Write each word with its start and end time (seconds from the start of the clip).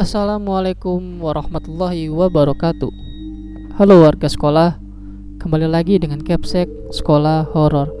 Assalamualaikum 0.00 1.20
warahmatullahi 1.20 2.08
wabarakatuh. 2.08 2.88
Halo 3.76 4.00
warga 4.00 4.32
sekolah 4.32 4.80
Kembali 5.36 5.68
lagi 5.68 6.00
dengan 6.00 6.24
Capsek 6.24 6.72
Sekolah 6.88 7.44
Horor. 7.52 7.92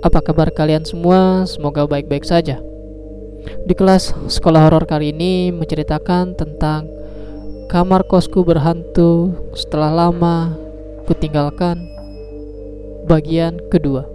Apa 0.00 0.24
kabar 0.24 0.48
kalian 0.48 0.88
semua? 0.88 1.44
Semoga 1.44 1.84
baik-baik 1.84 2.24
saja. 2.24 2.56
Di 3.68 3.74
kelas 3.76 4.16
sekolah 4.32 4.64
horor 4.64 4.88
kali 4.88 5.12
ini 5.12 5.52
menceritakan 5.52 6.40
tentang 6.40 6.88
Kamar 7.68 8.08
kosku 8.08 8.40
berhantu 8.40 9.36
setelah 9.52 9.92
lama 9.92 10.56
kutinggalkan 11.04 11.84
Bagian 13.04 13.60
kedua. 13.68 14.08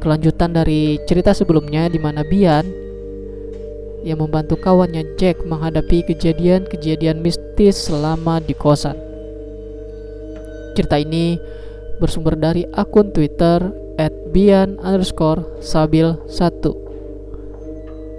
Kelanjutan 0.00 0.56
dari 0.56 0.96
cerita 1.04 1.36
sebelumnya 1.36 1.92
di 1.92 2.00
mana 2.00 2.24
Bian 2.24 2.87
yang 4.08 4.24
membantu 4.24 4.56
kawannya 4.56 5.04
Jack 5.20 5.44
menghadapi 5.44 6.08
kejadian-kejadian 6.08 7.20
mistis 7.20 7.76
selama 7.76 8.40
di 8.40 8.56
kosan. 8.56 8.96
Cerita 10.72 10.96
ini 10.96 11.36
bersumber 12.00 12.38
dari 12.38 12.64
akun 12.72 13.12
Twitter 13.12 13.68
@bian 14.32 14.80
underscore 14.80 15.60
sabil 15.60 16.16
1 16.30 16.88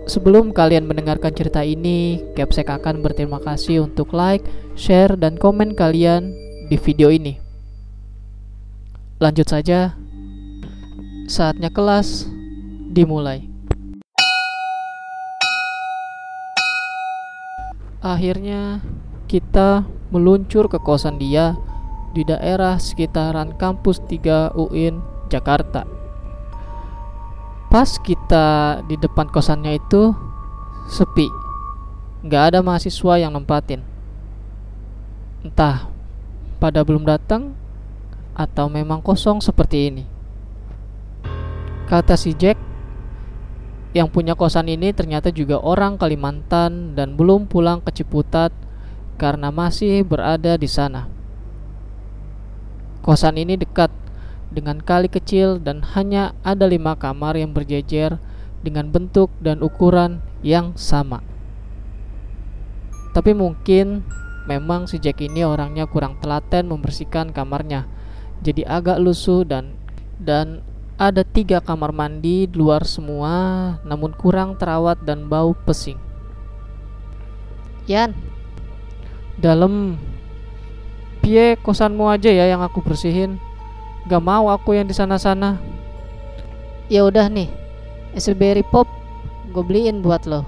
Sebelum 0.10 0.58
kalian 0.58 0.90
mendengarkan 0.90 1.30
cerita 1.38 1.62
ini, 1.62 2.18
Capsek 2.34 2.66
akan 2.66 3.06
berterima 3.06 3.38
kasih 3.38 3.86
untuk 3.86 4.10
like, 4.10 4.42
share, 4.74 5.14
dan 5.14 5.38
komen 5.38 5.78
kalian 5.78 6.34
di 6.66 6.82
video 6.82 7.14
ini. 7.14 7.38
Lanjut 9.22 9.46
saja, 9.46 9.94
saatnya 11.30 11.70
kelas 11.70 12.26
dimulai. 12.90 13.49
Akhirnya 18.00 18.80
kita 19.28 19.84
meluncur 20.08 20.72
ke 20.72 20.80
kosan 20.80 21.20
dia 21.20 21.60
di 22.16 22.24
daerah 22.24 22.80
sekitaran 22.80 23.60
kampus 23.60 24.00
3 24.08 24.56
UIN 24.56 25.04
Jakarta. 25.28 25.84
Pas 27.68 28.00
kita 28.00 28.80
di 28.88 28.96
depan 28.96 29.28
kosannya 29.28 29.78
itu 29.78 30.16
sepi. 30.88 31.28
Nggak 32.24 32.44
ada 32.56 32.60
mahasiswa 32.64 33.20
yang 33.20 33.36
nempatin. 33.36 33.84
Entah 35.44 35.92
pada 36.58 36.82
belum 36.88 37.04
datang 37.04 37.52
atau 38.32 38.72
memang 38.72 39.04
kosong 39.04 39.44
seperti 39.44 39.92
ini. 39.92 40.04
Kata 41.92 42.16
si 42.16 42.32
Jack, 42.32 42.56
yang 43.90 44.10
punya 44.10 44.38
kosan 44.38 44.70
ini 44.70 44.94
ternyata 44.94 45.34
juga 45.34 45.58
orang 45.58 45.98
Kalimantan 45.98 46.94
dan 46.94 47.18
belum 47.18 47.50
pulang 47.50 47.82
ke 47.82 47.90
Ciputat 47.90 48.54
karena 49.18 49.50
masih 49.50 50.06
berada 50.06 50.56
di 50.56 50.70
sana. 50.70 51.10
Kosan 53.02 53.42
ini 53.42 53.58
dekat 53.58 53.90
dengan 54.54 54.78
kali 54.82 55.10
kecil 55.10 55.58
dan 55.58 55.82
hanya 55.98 56.38
ada 56.46 56.70
lima 56.70 56.94
kamar 56.98 57.38
yang 57.38 57.54
berjejer 57.54 58.22
dengan 58.62 58.94
bentuk 58.94 59.34
dan 59.42 59.66
ukuran 59.66 60.22
yang 60.46 60.78
sama. 60.78 61.26
Tapi 63.10 63.34
mungkin 63.34 64.06
memang 64.46 64.86
si 64.86 65.02
Jack 65.02 65.22
ini 65.26 65.42
orangnya 65.42 65.90
kurang 65.90 66.22
telaten 66.22 66.70
membersihkan 66.70 67.34
kamarnya, 67.34 67.90
jadi 68.46 68.70
agak 68.70 69.02
lusuh 69.02 69.42
dan 69.42 69.74
dan 70.22 70.62
ada 71.00 71.24
tiga 71.24 71.64
kamar 71.64 71.96
mandi 71.96 72.44
di 72.44 72.60
luar 72.60 72.84
semua, 72.84 73.80
namun 73.88 74.12
kurang 74.12 74.60
terawat 74.60 75.00
dan 75.08 75.32
bau 75.32 75.56
pesing. 75.64 75.96
Yan, 77.88 78.12
Dalam 79.40 79.96
Pie 81.24 81.56
kosanmu 81.64 82.12
aja 82.12 82.28
ya 82.28 82.52
yang 82.52 82.60
aku 82.60 82.84
bersihin. 82.84 83.40
Gak 84.12 84.20
mau 84.20 84.52
aku 84.52 84.76
yang 84.76 84.84
di 84.84 84.92
sana-sana. 84.92 85.56
ya 86.92 87.08
udah 87.08 87.32
nih, 87.32 87.48
Strawberry 88.20 88.66
Pop 88.68 88.90
gue 89.56 89.64
beliin 89.64 90.04
buat 90.04 90.28
lo. 90.28 90.44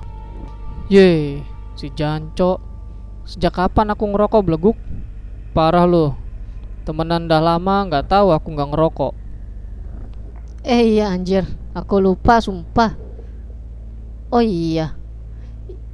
Ye, 0.92 1.40
si 1.80 1.88
Janco. 1.96 2.60
Sejak 3.24 3.56
kapan 3.56 3.96
aku 3.96 4.04
ngerokok 4.10 4.42
beleguk? 4.44 4.78
Parah 5.56 5.88
lo. 5.88 6.20
Temenan 6.84 7.30
dah 7.30 7.40
lama 7.40 7.88
nggak 7.88 8.12
tahu 8.12 8.36
aku 8.36 8.52
nggak 8.52 8.70
ngerokok. 8.76 9.21
Eh 10.62 10.94
iya 10.94 11.10
anjir, 11.10 11.42
aku 11.74 11.98
lupa 11.98 12.38
sumpah. 12.38 12.94
Oh 14.30 14.46
iya, 14.46 14.94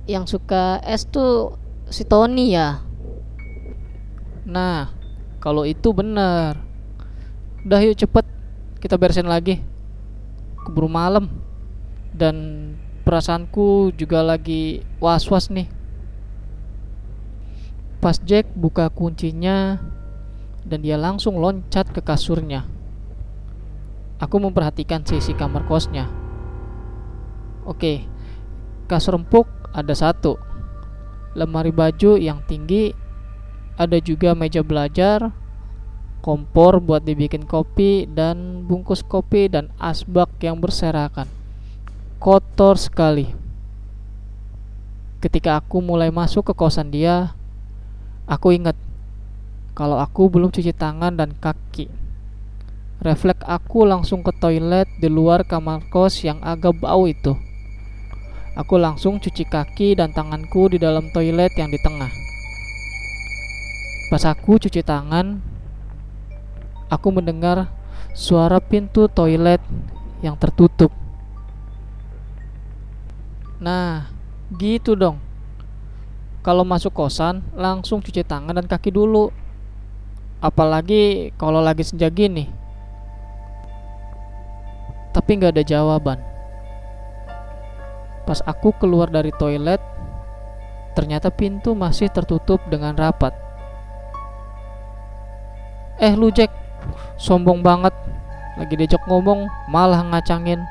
yang 0.03 0.27
suka 0.27 0.83
es 0.83 1.07
tuh 1.07 1.55
si 1.87 2.03
Tony 2.03 2.51
ya. 2.51 2.83
Nah, 4.43 4.91
kalau 5.39 5.63
itu 5.63 5.95
benar. 5.95 6.59
Udah 7.63 7.79
yuk 7.79 7.95
cepet 7.95 8.27
kita 8.83 8.99
beresin 8.99 9.31
lagi. 9.31 9.63
Keburu 10.67 10.91
malam. 10.91 11.31
Dan 12.11 12.35
perasaanku 13.07 13.95
juga 13.95 14.19
lagi 14.19 14.83
was-was 14.99 15.47
nih. 15.47 15.71
Pas 18.03 18.19
Jack 18.19 18.51
buka 18.51 18.91
kuncinya 18.91 19.79
dan 20.67 20.83
dia 20.83 20.99
langsung 20.99 21.39
loncat 21.39 21.87
ke 21.95 22.03
kasurnya. 22.03 22.76
Aku 24.17 24.41
memperhatikan 24.41 25.05
sisi 25.05 25.37
kamar 25.37 25.65
kosnya. 25.69 26.09
Oke, 27.67 28.07
kasur 28.89 29.19
empuk 29.19 29.45
ada 29.75 29.93
satu. 29.93 30.41
Lemari 31.37 31.69
baju 31.69 32.17
yang 32.17 32.41
tinggi 32.49 32.97
ada 33.77 34.01
juga 34.01 34.33
meja 34.33 34.65
belajar, 34.65 35.29
kompor 36.25 36.81
buat 36.81 37.05
dibikin 37.05 37.45
kopi 37.45 38.09
dan 38.09 38.65
bungkus 38.65 39.05
kopi 39.05 39.45
dan 39.53 39.69
asbak 39.77 40.33
yang 40.41 40.57
berserakan. 40.57 41.29
Kotor 42.17 42.81
sekali. 42.81 43.29
Ketika 45.21 45.61
aku 45.61 45.77
mulai 45.77 46.09
masuk 46.09 46.49
ke 46.49 46.53
kosan 46.57 46.89
dia, 46.89 47.37
aku 48.25 48.57
ingat 48.57 48.73
kalau 49.77 50.01
aku 50.01 50.25
belum 50.25 50.49
cuci 50.49 50.73
tangan 50.73 51.13
dan 51.13 51.37
kaki. 51.37 52.06
Refleks 52.97 53.45
aku 53.45 53.85
langsung 53.85 54.25
ke 54.25 54.33
toilet 54.33 54.89
di 54.97 55.05
luar 55.05 55.45
kamar 55.45 55.85
kos 55.93 56.25
yang 56.25 56.41
agak 56.41 56.81
bau 56.81 57.05
itu. 57.05 57.37
Aku 58.57 58.81
langsung 58.81 59.21
cuci 59.21 59.45
kaki 59.45 59.93
dan 59.93 60.09
tanganku 60.09 60.65
di 60.65 60.81
dalam 60.81 61.13
toilet 61.13 61.53
yang 61.61 61.69
di 61.69 61.77
tengah. 61.77 62.09
Pas 64.09 64.25
aku 64.25 64.57
cuci 64.57 64.81
tangan, 64.81 65.37
aku 66.89 67.07
mendengar 67.13 67.69
suara 68.17 68.57
pintu 68.57 69.05
toilet 69.05 69.61
yang 70.25 70.33
tertutup. 70.33 70.89
Nah, 73.61 74.09
gitu 74.57 74.97
dong. 74.97 75.21
Kalau 76.41 76.65
masuk 76.65 76.97
kosan, 76.97 77.45
langsung 77.53 78.01
cuci 78.01 78.25
tangan 78.25 78.57
dan 78.57 78.65
kaki 78.65 78.89
dulu. 78.89 79.29
Apalagi 80.41 81.29
kalau 81.37 81.61
lagi 81.61 81.85
senja 81.85 82.09
gini 82.09 82.66
tapi 85.17 85.33
nggak 85.33 85.57
ada 85.57 85.65
jawaban. 85.65 86.21
Pas 88.29 88.37
aku 88.45 88.69
keluar 88.77 89.09
dari 89.09 89.33
toilet, 89.33 89.81
ternyata 90.93 91.33
pintu 91.33 91.73
masih 91.73 92.05
tertutup 92.13 92.61
dengan 92.69 92.93
rapat. 92.93 93.33
Eh 95.97 96.13
lu 96.13 96.29
Jack, 96.29 96.53
sombong 97.17 97.65
banget. 97.65 97.97
Lagi 98.61 98.77
diajak 98.77 99.01
ngomong, 99.09 99.49
malah 99.73 100.05
ngacangin. 100.05 100.61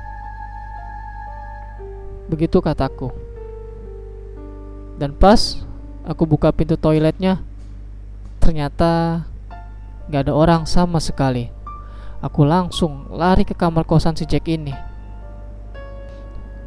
Begitu 2.31 2.62
kataku. 2.62 3.10
Dan 4.94 5.10
pas 5.19 5.58
aku 6.06 6.22
buka 6.22 6.54
pintu 6.54 6.78
toiletnya, 6.78 7.43
ternyata 8.38 9.26
gak 10.06 10.31
ada 10.31 10.32
orang 10.38 10.62
sama 10.70 11.02
sekali. 11.02 11.56
Aku 12.24 12.48
langsung 12.48 13.12
lari 13.12 13.44
ke 13.44 13.52
kamar 13.52 13.84
kosan 13.84 14.16
si 14.16 14.24
Jack 14.24 14.48
ini. 14.48 14.72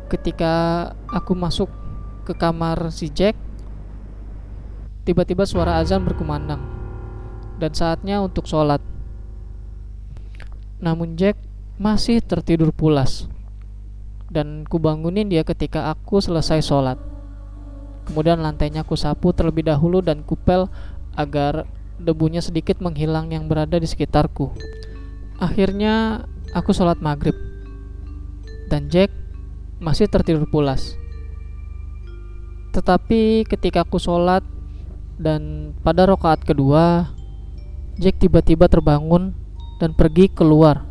Ketika 0.09 0.85
aku 1.09 1.33
masuk 1.33 1.69
ke 2.25 2.37
kamar 2.37 2.93
si 2.93 3.09
Jack, 3.09 3.33
tiba-tiba 5.09 5.49
suara 5.49 5.81
azan 5.81 6.05
berkumandang 6.05 6.61
dan 7.57 7.73
saatnya 7.73 8.21
untuk 8.21 8.45
sholat. 8.45 8.81
Namun 10.77 11.17
Jack 11.17 11.35
masih 11.81 12.21
tertidur 12.21 12.69
pulas 12.69 13.25
dan 14.29 14.69
kubangunin 14.69 15.27
dia 15.27 15.41
ketika 15.41 15.89
aku 15.89 16.21
selesai 16.21 16.61
sholat. 16.61 17.01
Kemudian 18.05 18.41
lantainya 18.41 18.85
ku 18.85 18.93
sapu 18.93 19.33
terlebih 19.33 19.65
dahulu 19.65 20.01
dan 20.01 20.21
kupel 20.21 20.69
agar 21.17 21.65
debunya 21.97 22.41
sedikit 22.41 22.81
menghilang 22.81 23.29
yang 23.33 23.49
berada 23.49 23.77
di 23.77 23.85
sekitarku. 23.85 24.53
Akhirnya 25.39 26.27
aku 26.51 26.75
sholat 26.75 26.99
maghrib 26.99 27.35
dan 28.67 28.91
Jack 28.91 29.09
masih 29.79 30.11
tertidur 30.11 30.45
pulas. 30.51 30.99
Tetapi 32.75 33.47
ketika 33.47 33.87
aku 33.87 33.97
sholat 33.97 34.43
dan 35.15 35.73
pada 35.81 36.05
rokaat 36.05 36.43
kedua, 36.43 37.09
Jack 37.97 38.19
tiba-tiba 38.19 38.67
terbangun 38.67 39.31
dan 39.79 39.95
pergi 39.95 40.27
keluar, 40.27 40.83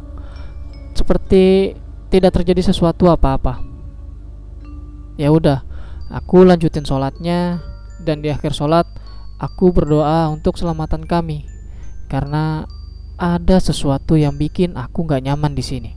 seperti 0.96 1.76
tidak 2.08 2.40
terjadi 2.40 2.72
sesuatu 2.72 3.12
apa-apa. 3.12 3.60
Ya 5.20 5.28
udah, 5.28 5.60
aku 6.08 6.48
lanjutin 6.48 6.88
sholatnya 6.88 7.60
dan 8.02 8.24
di 8.24 8.32
akhir 8.32 8.56
sholat 8.56 8.88
aku 9.38 9.70
berdoa 9.70 10.32
untuk 10.32 10.56
keselamatan 10.56 11.04
kami 11.04 11.44
karena 12.08 12.64
ada 13.18 13.58
sesuatu 13.58 14.14
yang 14.14 14.38
bikin 14.38 14.78
aku 14.78 15.02
nggak 15.02 15.26
nyaman 15.26 15.52
di 15.58 15.64
sini. 15.66 15.90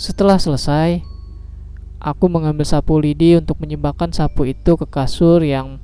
Setelah 0.00 0.40
selesai, 0.40 1.04
aku 2.00 2.24
mengambil 2.32 2.64
sapu 2.64 2.96
lidi 2.96 3.36
untuk 3.36 3.60
menyembahkan 3.60 4.16
sapu 4.16 4.48
itu 4.48 4.80
ke 4.80 4.86
kasur 4.88 5.44
yang 5.44 5.76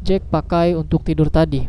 Jack 0.00 0.32
pakai 0.32 0.72
untuk 0.72 1.04
tidur 1.04 1.28
tadi. 1.28 1.68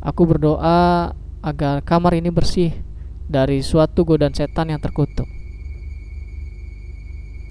Aku 0.00 0.24
berdoa 0.24 1.12
agar 1.44 1.84
kamar 1.84 2.16
ini 2.16 2.32
bersih 2.32 2.72
dari 3.28 3.60
suatu 3.60 4.08
godaan 4.08 4.32
setan 4.32 4.72
yang 4.72 4.80
terkutuk. 4.80 5.28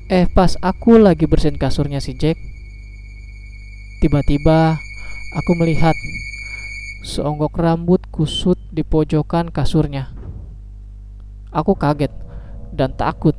Eh, 0.08 0.26
pas 0.32 0.56
aku 0.64 0.96
lagi 0.96 1.28
bersihin 1.28 1.60
kasurnya 1.60 2.00
si 2.00 2.16
Jack, 2.16 2.40
tiba-tiba 4.00 4.80
aku 5.36 5.52
melihat 5.60 5.94
seonggok 7.08 7.56
rambut 7.56 8.04
kusut 8.12 8.60
di 8.68 8.84
pojokan 8.84 9.48
kasurnya. 9.48 10.12
Aku 11.56 11.80
kaget 11.80 12.12
dan 12.76 12.92
takut 13.00 13.34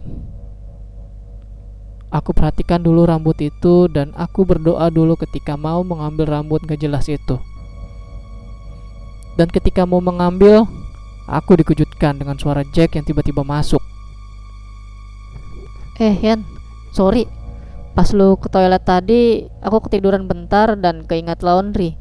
Aku 2.08 2.32
perhatikan 2.32 2.80
dulu 2.80 3.04
rambut 3.04 3.36
itu 3.36 3.84
dan 3.92 4.16
aku 4.16 4.48
berdoa 4.48 4.88
dulu 4.88 5.12
ketika 5.20 5.60
mau 5.60 5.84
mengambil 5.84 6.40
rambut 6.40 6.64
gak 6.64 6.80
jelas 6.80 7.04
itu. 7.04 7.36
Dan 9.36 9.52
ketika 9.52 9.84
mau 9.84 10.00
mengambil, 10.00 10.64
aku 11.28 11.60
dikejutkan 11.60 12.16
dengan 12.16 12.40
suara 12.40 12.64
Jack 12.72 12.96
yang 12.96 13.04
tiba-tiba 13.04 13.44
masuk. 13.44 13.84
Eh, 16.00 16.16
Yan, 16.24 16.48
sorry. 16.96 17.28
Pas 17.92 18.08
lu 18.16 18.40
ke 18.40 18.48
toilet 18.48 18.80
tadi, 18.88 19.44
aku 19.60 19.84
ketiduran 19.84 20.24
bentar 20.24 20.80
dan 20.80 21.04
keingat 21.04 21.44
laundry 21.44 22.00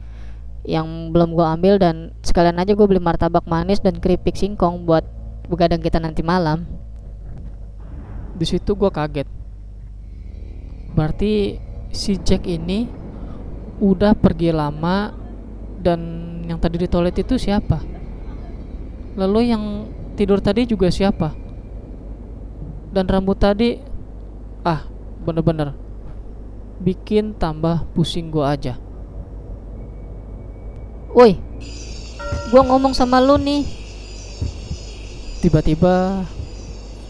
yang 0.68 1.16
belum 1.16 1.32
gua 1.32 1.56
ambil 1.56 1.80
dan 1.80 2.12
sekalian 2.20 2.60
aja 2.60 2.76
gue 2.76 2.84
beli 2.84 3.00
martabak 3.00 3.48
manis 3.48 3.80
dan 3.80 4.04
keripik 4.04 4.36
singkong 4.36 4.84
buat 4.84 5.08
begadang 5.48 5.80
kita 5.80 5.96
nanti 5.96 6.20
malam. 6.20 6.68
Di 8.36 8.44
situ 8.44 8.76
gua 8.76 8.92
kaget. 8.92 9.26
Berarti 10.92 11.56
si 11.96 12.20
Jack 12.20 12.44
ini 12.44 12.84
udah 13.80 14.12
pergi 14.12 14.52
lama 14.52 15.16
dan 15.80 16.00
yang 16.44 16.60
tadi 16.60 16.84
di 16.84 16.92
toilet 16.92 17.16
itu 17.16 17.40
siapa? 17.40 17.80
Lalu 19.16 19.40
yang 19.56 19.64
tidur 20.20 20.44
tadi 20.44 20.68
juga 20.68 20.92
siapa? 20.92 21.32
Dan 22.92 23.08
rambut 23.08 23.40
tadi 23.40 23.80
ah 24.68 24.84
bener-bener 25.24 25.72
bikin 26.84 27.40
tambah 27.40 27.88
pusing 27.96 28.28
gua 28.28 28.52
aja 28.52 28.87
woi 31.16 31.40
gua 32.52 32.62
ngomong 32.64 32.96
sama 32.96 33.20
lu 33.24 33.36
nih 33.40 33.64
tiba-tiba 35.44 36.24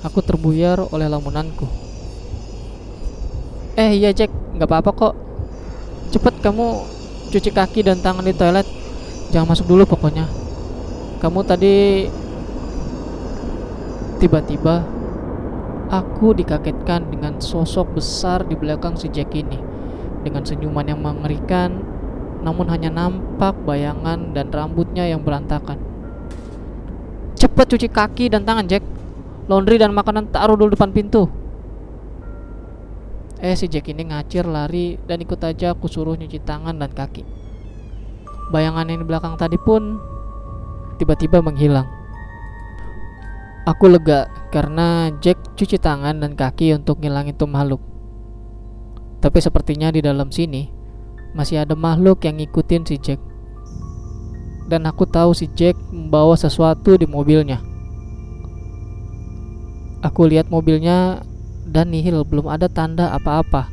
aku 0.04 0.20
terbuyar 0.22 0.82
oleh 0.92 1.10
lamunanku 1.10 1.88
Eh 3.78 3.94
iya 3.94 4.10
Jack, 4.10 4.34
nggak 4.58 4.66
apa-apa 4.66 4.90
kok. 4.90 5.14
Cepet 6.10 6.42
kamu 6.42 6.82
cuci 7.30 7.54
kaki 7.54 7.86
dan 7.86 8.02
tangan 8.02 8.26
di 8.26 8.34
toilet. 8.34 8.66
Jangan 9.30 9.54
masuk 9.54 9.70
dulu 9.70 9.86
pokoknya. 9.86 10.26
Kamu 11.22 11.46
tadi 11.46 12.10
tiba-tiba 14.18 14.82
aku 15.94 16.34
dikagetkan 16.34 17.06
dengan 17.14 17.38
sosok 17.38 18.02
besar 18.02 18.50
di 18.50 18.58
belakang 18.58 18.98
si 18.98 19.14
Jack 19.14 19.30
ini 19.38 19.62
dengan 20.26 20.42
senyuman 20.42 20.90
yang 20.90 20.98
mengerikan 20.98 21.97
namun 22.48 22.72
hanya 22.72 22.88
nampak 22.88 23.60
bayangan 23.68 24.32
dan 24.32 24.48
rambutnya 24.48 25.04
yang 25.04 25.20
berantakan. 25.20 25.76
Cepet 27.36 27.76
cuci 27.76 27.88
kaki 27.92 28.32
dan 28.32 28.48
tangan 28.48 28.72
Jack. 28.72 28.88
Laundry 29.52 29.76
dan 29.76 29.92
makanan 29.92 30.32
taruh 30.32 30.56
dulu 30.56 30.72
depan 30.72 30.96
pintu. 30.96 31.28
Eh 33.44 33.52
si 33.60 33.68
Jack 33.68 33.92
ini 33.92 34.08
ngacir 34.08 34.48
lari 34.48 34.96
dan 35.04 35.20
ikut 35.20 35.44
aja 35.44 35.76
aku 35.76 35.92
suruh 35.92 36.16
nyuci 36.16 36.40
tangan 36.40 36.80
dan 36.80 36.88
kaki. 36.96 37.28
Bayangan 38.48 38.88
yang 38.88 39.04
di 39.04 39.08
belakang 39.12 39.36
tadi 39.36 39.60
pun 39.60 40.00
tiba-tiba 41.04 41.44
menghilang. 41.44 41.88
Aku 43.68 43.92
lega 43.92 44.32
karena 44.56 45.12
Jack 45.20 45.60
cuci 45.60 45.76
tangan 45.76 46.24
dan 46.24 46.40
kaki 46.40 46.72
untuk 46.80 47.04
ngilangin 47.04 47.36
tuh 47.36 47.52
makhluk. 47.52 47.84
Tapi 49.20 49.44
sepertinya 49.44 49.92
di 49.92 50.00
dalam 50.00 50.32
sini 50.32 50.76
masih 51.38 51.62
ada 51.62 51.78
makhluk 51.78 52.25
yang 52.25 52.42
ngikutin 52.42 52.81
si 52.89 52.98
Jack. 52.98 53.22
Dan 54.66 54.89
aku 54.89 55.06
tahu 55.06 55.38
si 55.38 55.45
Jack 55.54 55.78
membawa 55.94 56.34
sesuatu 56.34 56.98
di 56.98 57.06
mobilnya. 57.06 57.62
Aku 60.01 60.25
lihat 60.25 60.50
mobilnya 60.50 61.22
dan 61.69 61.94
nihil, 61.94 62.25
belum 62.25 62.50
ada 62.50 62.66
tanda 62.66 63.13
apa-apa. 63.13 63.69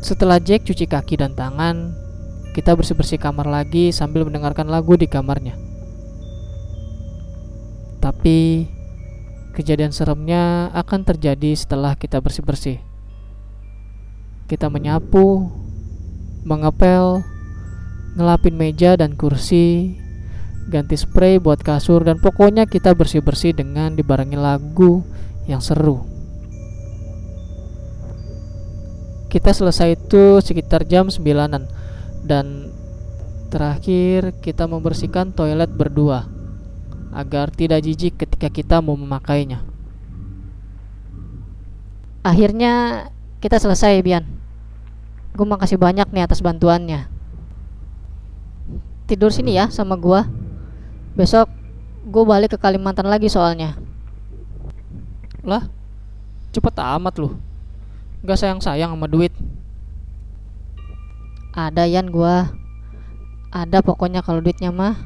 Setelah 0.00 0.40
Jack 0.40 0.64
cuci 0.64 0.88
kaki 0.88 1.20
dan 1.20 1.36
tangan, 1.36 1.92
kita 2.56 2.72
bersih-bersih 2.72 3.20
kamar 3.20 3.44
lagi 3.44 3.92
sambil 3.92 4.24
mendengarkan 4.24 4.72
lagu 4.72 4.96
di 4.96 5.04
kamarnya. 5.04 5.52
Tapi 8.00 8.64
kejadian 9.52 9.92
seremnya 9.92 10.72
akan 10.72 11.02
terjadi 11.02 11.52
setelah 11.52 11.92
kita 11.98 12.22
bersih-bersih. 12.24 12.87
Kita 14.48 14.72
menyapu, 14.72 15.52
mengepel, 16.48 17.20
ngelapin 18.16 18.56
meja 18.56 18.96
dan 18.96 19.12
kursi, 19.12 19.94
ganti 20.72 20.96
spray 20.96 21.36
buat 21.36 21.60
kasur 21.60 22.04
dan 22.04 22.20
pokoknya 22.20 22.64
kita 22.64 22.96
bersih-bersih 22.96 23.56
dengan 23.56 23.92
dibarengi 23.92 24.40
lagu 24.40 25.04
yang 25.44 25.60
seru. 25.60 26.04
Kita 29.28 29.52
selesai 29.52 30.00
itu 30.00 30.40
sekitar 30.40 30.88
jam 30.88 31.12
9-an 31.12 31.68
dan 32.24 32.72
terakhir 33.52 34.36
kita 34.40 34.64
membersihkan 34.64 35.36
toilet 35.36 35.68
berdua 35.68 36.28
agar 37.12 37.52
tidak 37.52 37.84
jijik 37.84 38.20
ketika 38.20 38.48
kita 38.48 38.80
mau 38.80 38.96
memakainya. 38.96 39.64
Akhirnya 42.24 43.08
kita 43.38 43.56
selesai, 43.62 44.02
Bian. 44.02 44.26
Gue 45.34 45.46
makasih 45.46 45.78
banyak 45.78 46.10
nih 46.10 46.26
atas 46.26 46.42
bantuannya. 46.42 47.06
Tidur 49.06 49.30
sini 49.30 49.56
ya 49.56 49.70
sama 49.70 49.94
gua. 49.94 50.26
Besok 51.14 51.48
gue 52.04 52.24
balik 52.26 52.54
ke 52.54 52.58
Kalimantan 52.58 53.06
lagi 53.06 53.30
soalnya. 53.30 53.78
Lah, 55.46 55.70
cepet 56.50 56.74
amat 56.76 57.14
lu. 57.22 57.38
Gak 58.26 58.38
sayang-sayang 58.42 58.90
sama 58.92 59.06
duit. 59.06 59.30
Ada 61.54 61.86
Yan 61.86 62.10
gua. 62.10 62.50
Ada 63.54 63.80
pokoknya 63.80 64.20
kalau 64.20 64.42
duitnya 64.42 64.74
mah. 64.74 64.98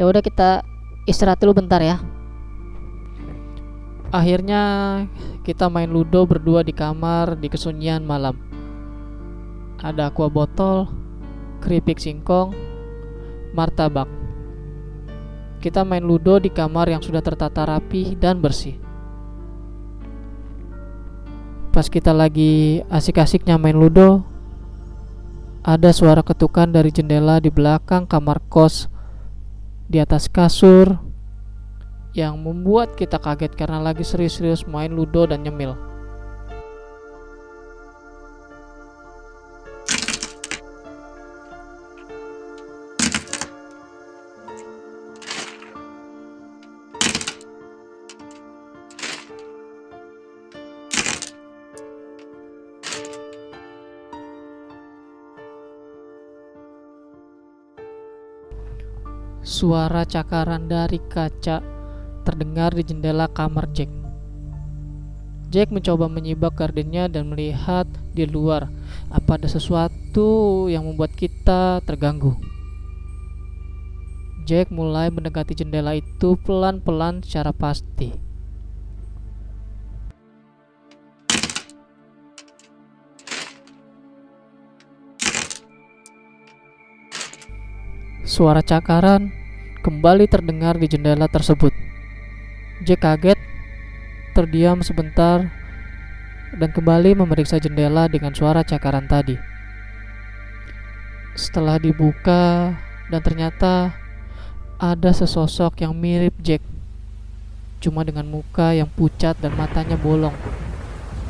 Ya 0.00 0.08
udah 0.08 0.24
kita 0.24 0.64
istirahat 1.04 1.42
dulu 1.42 1.60
bentar 1.60 1.82
ya. 1.82 2.00
Akhirnya 4.12 4.62
kita 5.42 5.72
main 5.72 5.88
ludo 5.88 6.28
berdua 6.28 6.60
di 6.60 6.76
kamar 6.76 7.40
di 7.40 7.48
kesunyian 7.48 8.04
malam. 8.04 8.36
Ada 9.80 10.12
aqua 10.12 10.28
botol, 10.28 10.86
keripik 11.64 11.96
singkong, 11.98 12.52
martabak 13.56 14.22
kita 15.62 15.86
main 15.86 16.02
ludo 16.02 16.42
di 16.42 16.50
kamar 16.50 16.90
yang 16.90 16.98
sudah 16.98 17.22
tertata 17.22 17.62
rapi 17.62 18.18
dan 18.18 18.42
bersih. 18.42 18.74
Pas 21.70 21.86
kita 21.86 22.10
lagi 22.10 22.82
asik-asiknya 22.90 23.56
main 23.56 23.78
ludo, 23.78 24.26
ada 25.62 25.94
suara 25.94 26.26
ketukan 26.26 26.66
dari 26.68 26.90
jendela 26.90 27.38
di 27.38 27.48
belakang 27.48 28.10
kamar 28.10 28.42
kos 28.50 28.90
di 29.86 30.02
atas 30.02 30.26
kasur 30.26 30.98
yang 32.12 32.36
membuat 32.36 32.92
kita 32.92 33.16
kaget 33.16 33.56
karena 33.56 33.80
lagi 33.80 34.04
serius-serius 34.04 34.68
main 34.68 34.92
ludo 34.92 35.24
dan 35.24 35.40
nyemil. 35.44 35.72
Suara 59.42 60.02
cakaran 60.02 60.66
dari 60.66 60.98
kaca 61.06 61.71
terdengar 62.22 62.72
di 62.72 62.86
jendela 62.86 63.26
kamar 63.28 63.68
Jack. 63.74 63.90
Jack 65.52 65.68
mencoba 65.68 66.08
menyibak 66.08 66.56
gardennya 66.56 67.12
dan 67.12 67.28
melihat 67.28 67.84
di 68.16 68.24
luar 68.24 68.72
apa 69.12 69.36
ada 69.36 69.44
sesuatu 69.44 70.64
yang 70.72 70.88
membuat 70.88 71.12
kita 71.12 71.84
terganggu. 71.84 72.40
Jack 74.48 74.72
mulai 74.72 75.12
mendekati 75.12 75.52
jendela 75.52 75.92
itu 75.92 76.40
pelan-pelan 76.40 77.20
secara 77.20 77.52
pasti. 77.52 78.32
Suara 88.24 88.64
cakaran 88.64 89.28
kembali 89.84 90.24
terdengar 90.24 90.80
di 90.80 90.88
jendela 90.88 91.28
tersebut. 91.28 91.81
Jack 92.82 93.06
kaget, 93.06 93.38
terdiam 94.34 94.82
sebentar, 94.82 95.46
dan 96.58 96.70
kembali 96.74 97.14
memeriksa 97.14 97.62
jendela 97.62 98.10
dengan 98.10 98.34
suara 98.34 98.66
cakaran 98.66 99.06
tadi. 99.06 99.38
Setelah 101.38 101.78
dibuka, 101.78 102.74
dan 103.06 103.20
ternyata 103.22 103.94
ada 104.82 105.10
sesosok 105.14 105.78
yang 105.86 105.94
mirip 105.94 106.34
Jack, 106.42 106.58
cuma 107.78 108.02
dengan 108.02 108.26
muka 108.26 108.74
yang 108.74 108.90
pucat 108.90 109.38
dan 109.38 109.54
matanya 109.54 109.94
bolong. 109.94 110.34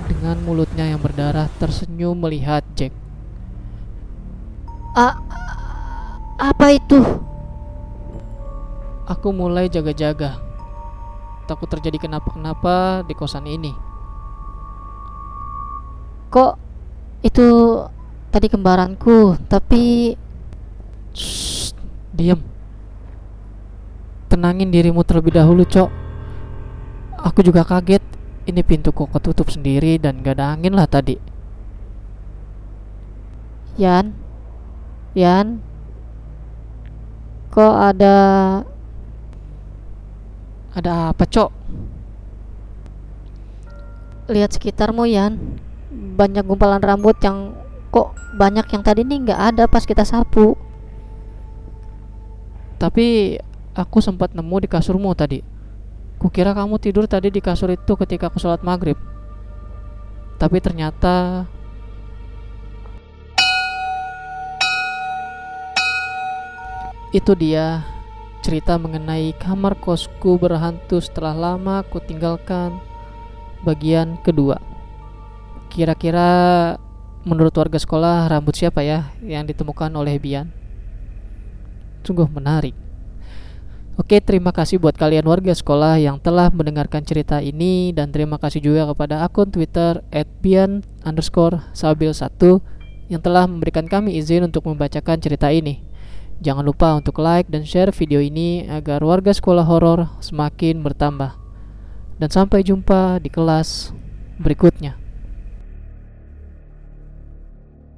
Dengan 0.09 0.41
mulutnya 0.41 0.89
yang 0.89 1.05
berdarah 1.05 1.53
tersenyum 1.61 2.17
melihat 2.17 2.65
Jack. 2.73 2.97
Ah, 4.97 5.21
apa 6.41 6.75
itu? 6.81 7.01
Aku 9.05 9.37
mulai 9.37 9.69
jaga-jaga. 9.69 10.52
Takut 11.53 11.69
terjadi 11.69 12.09
kenapa-kenapa 12.09 13.05
di 13.05 13.13
kosan 13.13 13.45
ini. 13.45 13.77
Kok 16.33 16.57
itu 17.21 17.77
tadi 18.33 18.49
kembaranku, 18.49 19.37
tapi 19.53 20.17
Shh, 21.13 21.77
diam. 22.17 22.41
Tenangin 24.33 24.73
dirimu 24.73 25.05
terlebih 25.05 25.37
dahulu, 25.37 25.69
Cok. 25.69 25.93
Aku 27.21 27.45
juga 27.45 27.69
kaget. 27.69 28.01
Ini 28.49 28.65
pintu 28.65 28.89
kok 28.97 29.13
ketutup 29.13 29.53
sendiri 29.53 30.01
dan 30.01 30.25
gak 30.25 30.41
ada 30.41 30.57
angin 30.57 30.73
lah 30.73 30.89
tadi. 30.89 31.21
Yan, 33.77 34.17
Yan, 35.13 35.61
kok 37.53 37.77
ada 37.77 38.17
Ada 40.73 41.13
apa, 41.13 41.25
Cok? 41.29 41.51
lihat 44.33 44.55
sekitarmu 44.55 45.05
Yan 45.11 45.61
banyak 45.93 46.47
gumpalan 46.47 46.81
rambut 46.81 47.19
yang 47.21 47.53
kok 47.93 48.17
banyak 48.39 48.65
yang 48.73 48.83
tadi 48.83 49.05
nih 49.05 49.29
nggak 49.29 49.41
ada 49.55 49.65
pas 49.69 49.85
kita 49.85 50.07
sapu 50.07 50.57
Tapi 52.81 53.39
aku 53.79 54.03
sempat 54.03 54.35
nemu 54.35 54.67
di 54.67 54.67
kasurmu 54.67 55.15
tadi. 55.15 55.39
Kukira 56.19 56.51
kamu 56.51 56.83
tidur 56.83 57.07
tadi 57.07 57.31
di 57.31 57.39
kasur 57.39 57.71
itu 57.71 57.95
ketika 57.95 58.27
aku 58.27 58.43
sholat 58.43 58.59
maghrib. 58.67 58.99
Tapi 60.35 60.59
ternyata 60.59 61.47
itu 67.15 67.33
dia 67.39 67.87
cerita 68.43 68.75
mengenai 68.75 69.31
kamar 69.39 69.79
kosku 69.79 70.35
berhantu 70.37 70.99
setelah 70.99 71.55
lama 71.55 71.87
ku 71.87 72.03
tinggalkan 72.03 72.83
bagian 73.63 74.19
kedua. 74.27 74.59
Kira-kira 75.71 76.29
menurut 77.23 77.55
warga 77.55 77.79
sekolah 77.79 78.27
rambut 78.27 78.59
siapa 78.59 78.83
ya 78.83 79.15
yang 79.23 79.47
ditemukan 79.47 79.95
oleh 79.95 80.19
Bian? 80.19 80.51
Sungguh 82.03 82.27
menarik. 82.27 82.75
Oke, 83.95 84.19
terima 84.25 84.51
kasih 84.51 84.83
buat 84.83 84.97
kalian 84.97 85.29
warga 85.29 85.55
sekolah 85.55 86.01
yang 86.01 86.19
telah 86.19 86.51
mendengarkan 86.51 87.05
cerita 87.07 87.45
ini 87.45 87.95
dan 87.95 88.11
terima 88.11 88.41
kasih 88.41 88.59
juga 88.59 88.89
kepada 88.91 89.23
akun 89.23 89.53
Twitter 89.53 90.03
@bian 90.43 90.83
underscore 91.07 91.61
sabil 91.77 92.11
1 92.11 92.59
yang 93.13 93.21
telah 93.21 93.45
memberikan 93.45 93.85
kami 93.85 94.17
izin 94.17 94.49
untuk 94.49 94.65
membacakan 94.65 95.21
cerita 95.21 95.53
ini. 95.53 95.92
Jangan 96.43 96.67
lupa 96.67 96.99
untuk 96.99 97.23
like 97.23 97.47
dan 97.47 97.63
share 97.63 97.95
video 97.95 98.19
ini 98.19 98.67
agar 98.67 98.99
warga 99.07 99.31
sekolah 99.31 99.63
horor 99.63 100.11
semakin 100.19 100.83
bertambah. 100.83 101.39
Dan 102.19 102.29
sampai 102.35 102.67
jumpa 102.67 103.23
di 103.23 103.31
kelas 103.31 103.95
berikutnya. 104.43 105.02